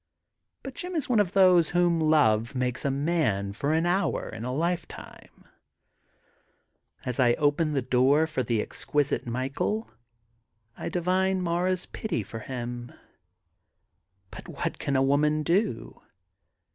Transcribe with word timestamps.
But 0.63 0.73
Jim 0.73 0.95
is 0.95 1.07
one 1.07 1.19
of 1.19 1.33
those 1.33 1.69
whom 1.69 1.99
love 1.99 2.55
makes 2.55 2.83
a 2.85 2.89
man 2.89 3.53
for 3.53 3.71
an 3.71 3.85
hour 3.85 4.27
in 4.29 4.43
a 4.43 4.51
lifetime. 4.51 5.47
As 7.05 7.19
I 7.19 7.33
open 7.35 7.73
the 7.73 7.83
door 7.83 8.25
for 8.25 8.41
the 8.41 8.63
exquisite 8.63 9.27
Michael, 9.27 9.91
I 10.75 10.89
divine 10.89 11.39
Mara's 11.39 11.85
pity 11.85 12.23
for 12.23 12.39
him. 12.39 12.91
But 14.31 14.47
what 14.47 14.79
can 14.79 14.95
a 14.95 15.03
woman 15.03 15.43
do? 15.43 16.01